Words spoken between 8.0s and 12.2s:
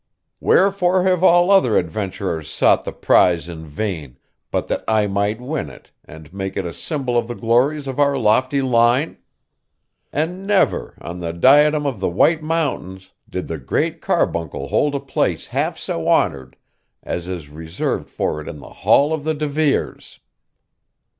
lofty line? And never, on the diadem of the